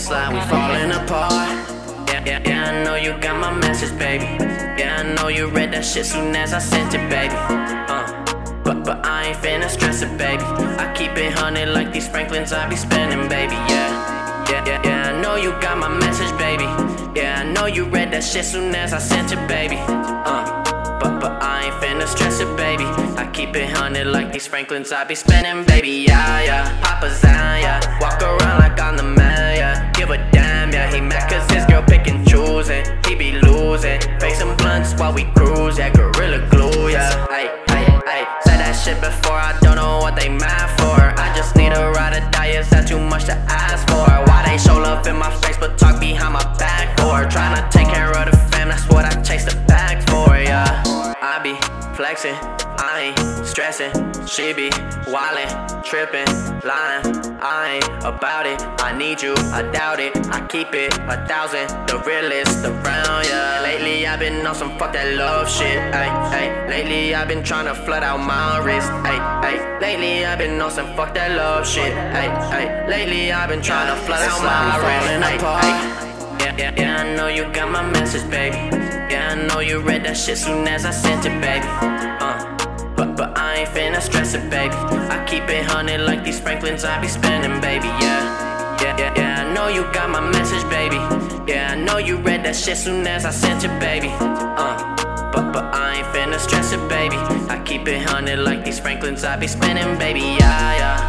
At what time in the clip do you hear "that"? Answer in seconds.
5.72-5.84, 18.12-18.24, 38.58-38.72, 42.70-42.88, 64.94-65.14, 71.14-71.36, 80.06-80.16, 92.44-92.56